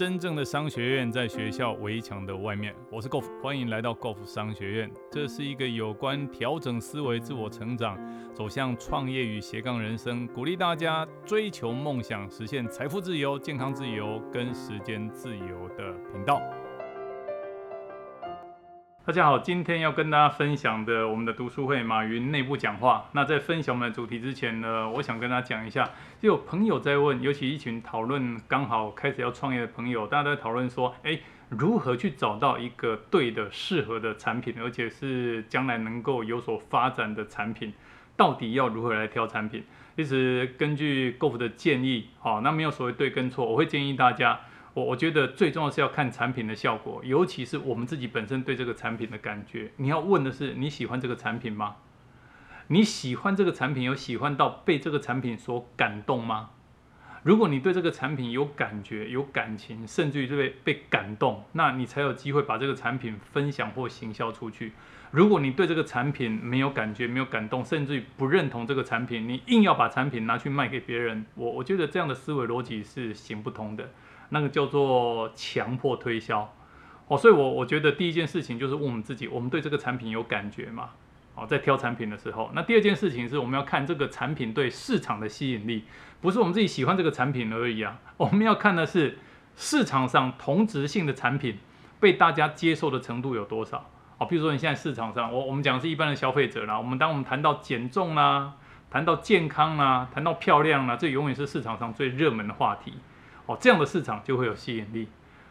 [0.00, 2.74] 真正的商学院在学校围墙的外面。
[2.90, 4.90] 我是 Golf，欢迎来到 Golf 商学院。
[5.10, 7.98] 这是一个有关调整思维、自我成长、
[8.32, 16.40] 走向创业与斜杠人生，鼓励大家追求梦想、实现财富自由、健康自由跟时间自由的频道。
[19.10, 23.06] 大家好，今天要跟大家分享的我们的读书会马云内部讲话。
[23.10, 25.82] 那在分享我们的主题之前呢，我想跟大家讲一下，
[26.20, 31.18] 就有朋友在问，尤其一群讨论刚好开始要创业的朋友，大家都在讨论说，哎，
[31.48, 37.72] 如何去找到一个对的、适合的产品，而且是将来能够有所发展的产品，
[38.16, 39.64] 到底要如何来挑产品？
[39.96, 44.38] 其实根据 Golf 的建议，好，那没有所谓对跟错，我会建议大家。
[44.72, 49.72] 我我觉得最重要是要看产品的效果，尤其是我们自己本身对这个产品的感觉。
[49.76, 51.76] 你要问的是你喜欢这个产品吗？
[52.68, 56.50] 你喜欢这个产品，有喜欢到被这个产品所感动吗？
[57.22, 64.72] 如果你对这个产品有感觉、有感情，甚至于被被感动，那你才有机会把这个产品分享或行销出去。
[65.10, 73.90] 如果你对这个产品没有感觉、没有感动，甚至于不认同这个产品，你硬要把产品拿去卖给别人，我我觉得这样的思维逻辑是行不通的。
[74.30, 76.52] 那个叫做强迫推销，
[77.06, 80.90] 哦，所以我我觉得第一件事情就是问我们自己，我们对这个产品有感觉吗？
[81.36, 85.84] 哦，在挑产品的时候，那第二件事情是我们要看这个产品对市场的吸引力，
[86.20, 89.18] 不是我们自己喜欢这个产品而已啊，我们要看的是
[89.54, 91.58] 市场上同质性的产品
[92.00, 93.88] 被大家接受的程度有多少。
[94.18, 98.52] 哦，比如说你现在市场上，我我们讲是一般的消费者啦，我们当我们谈到减重啦，
[98.90, 102.92] 谈到健康啦，谈到漂亮啦，这永远是市场上最热门的话题。
[103.50, 105.08] 哦，这样的市场就会有吸引力。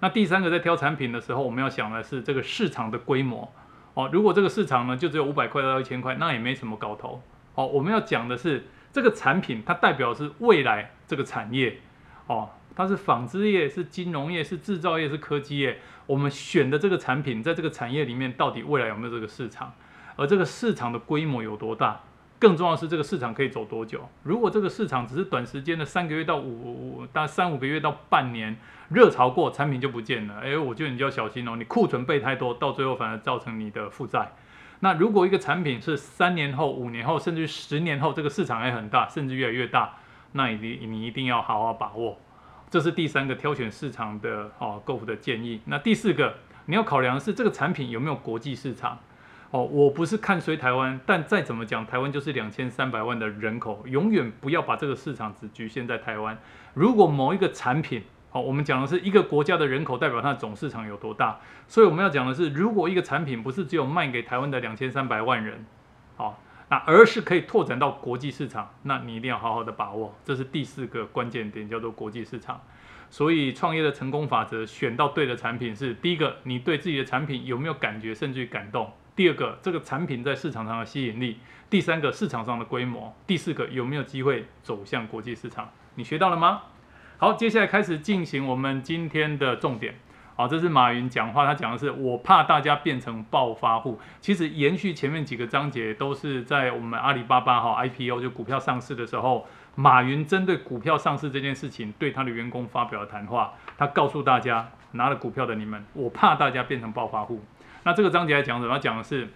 [0.00, 3.52] 那第三个在挑产品的时候，我们要想的是这个市场的规模。
[3.92, 7.22] 哦，如果这个市场呢就只有五百块到一千块，那也没什么搞头。
[7.54, 11.80] 哦，我们要讲的是这个产品它代表是未来这个产业。
[12.28, 15.78] 哦，它是纺织业、是金融业、是制造业、是科技业。
[16.06, 19.74] 我们选的这个产品在这个产业里面到底未来有没有这个市场？
[20.16, 22.00] 而这个市场的规模有多大？
[22.42, 24.00] 更重要的是，这个市场可以走多久？
[24.24, 28.56] 如果这个市场只是短时间的三个月到五大三五个月到半年
[28.88, 30.40] 热潮过，产品就不见了。
[30.40, 34.32] 哎，我觉得你就要小心哦，你库存备太多，到最后反而造成你的负债。
[34.80, 39.94] 那如果一个产品是三年后、五年后，甚至十年后，这个市场还很大，甚至越来越大，
[40.32, 42.18] 那你你一定要好好把握。
[42.68, 45.60] 这是第三个挑选市场的哦购物的建议。
[45.66, 46.34] 那第四个，
[46.66, 48.98] 你要考量的是这个产品有没有国际市场。
[49.52, 56.38] 哦，我不是看衰台湾，但再怎么讲，台湾就是两千三百万的人口，永远不要把这个市场只局限在台湾。
[56.72, 65.66] 如果某一个产品，好，我们讲的是一个国家的人口代表它的总市场有多大，所以我们要讲的是，如果一个产品不是只有卖给台湾的两千三百万人，
[66.16, 72.58] 好，那而是可以拓展到国际市场，那你一定要好好的把握，这是第四个关键点，叫做国际市场。
[73.12, 78.90] 所以创业的成功法则，选到对的产品是第一个，你对自己的产品有没有感觉，甚至于感动。
[79.14, 81.34] 第二个，这个产品在市场上的吸引力；
[81.68, 85.70] 第三个，市场上的规模；第四个，有没有机会走向国际市场？
[85.96, 86.62] 你学到了吗？
[87.18, 89.94] 好，接下来开始进行我们今天的重点。
[90.34, 94.00] 好，这是马云讲话，他讲的是我怕大家变成暴发户。
[94.22, 103.54] 其实延续前面几个章节，都是在我们阿里巴巴哈 IPO 就股票上市的时候，马云针对股票上市这件事情对他的员工发表了谈话。
[103.78, 107.42] 他告诉大家，拿了股票的你们，我怕大家变成暴发户。
[107.84, 108.78] 那这个章节来讲什么？
[108.78, 109.28] 讲的是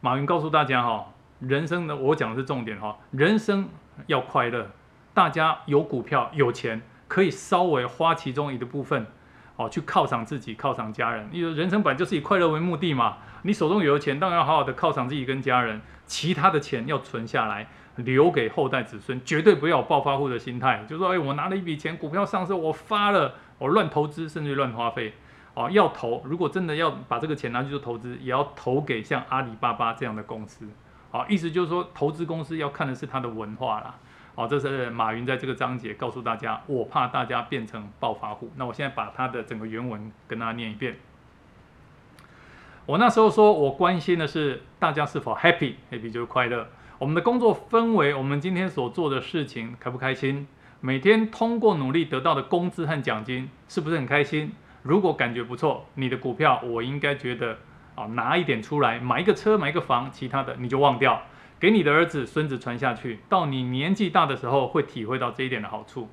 [0.00, 3.68] 马云告诉大家哈，人生的我讲的是重点哈，人生
[4.06, 4.70] 要快乐，
[5.12, 9.06] 大家有股票有钱，可以稍微花其中一个部分，
[9.58, 11.28] 哦，去犒赏自己，犒赏家人。
[11.32, 13.16] 因为人生本就是以快乐为目的嘛。
[13.42, 17.66] 你手中有的钱，当然要好好的犒赏自己跟家人，其他的钱要存下来，
[17.96, 25.14] 留给后代子孙，绝对不要有暴发户的心态，就说哎，我拿了一笔钱，股票上市，我发了，我乱投资，甚至乱花费。
[25.54, 30.68] 哦，要投，如果真的要把这个钱拿去做投资，也要投给像阿里巴巴这样的公司。
[31.10, 33.96] 好，意思就是说，投资公司要看的是它的文化啦。
[34.38, 38.52] 好，这是马云在这个章节告诉大家，我怕大家变成暴发户。
[38.54, 40.94] 那我现在把他的整个原文跟大家念一遍。
[42.86, 46.68] 我那时候说我关心的是大家是否 happy，happy 就是快乐。
[47.00, 50.46] 我们的工作氛围，我们今天所做的事情开不开心？
[50.80, 54.52] 每天通过努力得到的工资和奖金，是不是很开心？
[54.84, 57.58] 如果感觉不错，你的股票我应该觉得
[57.96, 61.22] 啊，拿一点出来买一个车买一个房，其他的你就忘掉，
[61.60, 66.08] 给你的儿子孙子传下去，到你年纪大的时候会体会到这一点的好处。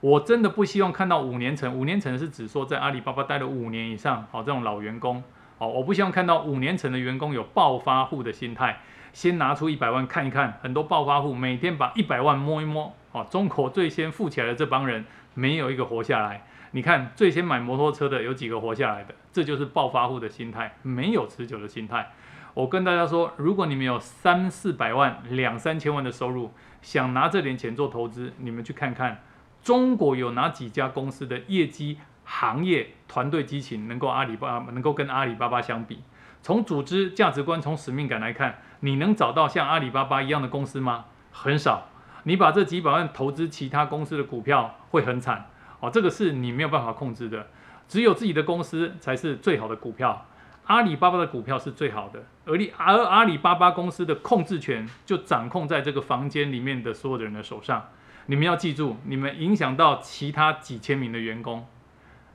[0.00, 5.24] 我真的不希望看到五年层，五年层是指说在阿里巴巴待了五年以上，好这种老员工，
[5.58, 8.80] 好我不希望看到五年层的员工有暴发户的心态，
[9.12, 15.04] 先拿出一百万看一看，很多暴发户每天把一百万摸一摸，好中国最先富起来的这帮人。
[15.38, 16.46] 没有一个活下来。
[16.70, 19.14] 你看，最先买摩托车的有几个活下来的？
[19.34, 22.10] 这就是暴发户的心态，没有持久的心态。
[22.56, 29.22] 我跟大家说，如果你们有三四百万、两三千万的收入，想拿这点钱做投资，你们去看看
[29.62, 36.02] 中国有哪几家公司的业绩、行业、团队激情能够阿里巴巴能够跟阿里巴巴相比？
[36.40, 41.04] 从组织价值观、从使命感来看，你能找到像阿里巴巴一样的公司吗？
[41.30, 41.88] 很少。
[42.22, 45.50] 你把这几百万投资其他公司的股票，会很惨。
[45.80, 47.48] 哦，这个是你没有办法控制的，
[47.86, 50.24] 只有自己的公司才是最好的股票。
[50.66, 57.88] 阿里巴巴的股票是最好的，而你而阿里巴巴公司的控制权就掌控在这个房间里面的所有的人的手上。
[58.26, 61.64] 你们要记住，你们影响到其他几千名的员工。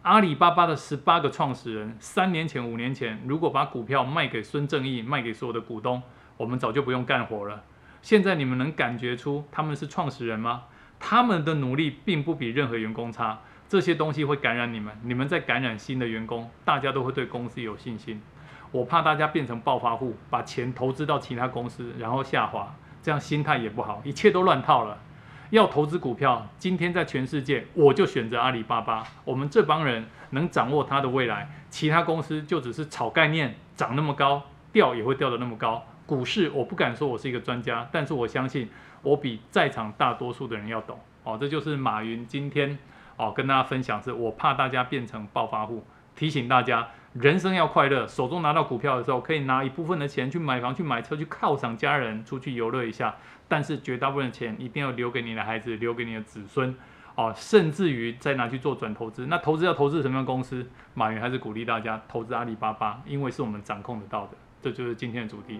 [0.04, 6.02] 阿里巴巴的十八个创始人，三年前、五年前，如果把股票卖给孙正义，卖给所有的股东，
[6.38, 7.64] 我们早就不用干活了。
[8.02, 10.64] 现在你们能感觉出他们是创始人吗？
[10.98, 18.22] 他们的努力并不比任何员工差，这些东西会感染你们，你们在感染新的员工，大家都会对公司有信心。
[18.70, 24.98] 我怕大家变成暴发户，把钱投资到其他公司，然后下滑，这样心态也不好，一切都乱套了。
[25.52, 29.06] 要投资股票，今天在全世界，我就选择阿里巴巴。
[29.24, 35.82] 我们这帮人能掌握它的未来，其他公司就只是炒概念，涨那么高，掉也会掉的那么高。
[36.06, 38.68] 股市我不敢说我是一个专家，但是我相信。
[39.04, 42.78] 我比在场大多数的人要懂哦，这就是马云今天
[43.18, 45.84] 哦跟大家分享，是我怕大家变成暴发户，
[46.16, 53.16] 提醒大家人生要快乐，手中拿到股票的时候，可以拿一部分的钱去买房、去买车、去犒赏家人、出去游乐一下，
[53.48, 56.76] 但是绝大部分的钱一定要留给你的孩子、留给你的子孙
[57.16, 59.26] 哦，甚至于再拿去做转投资。
[59.28, 60.66] 那投资要投资什么样的公司？
[60.94, 64.32] 马云还是鼓励大家投资阿里巴巴，因为是我们掌控得到的。
[64.62, 65.60] 这就是今天的主题。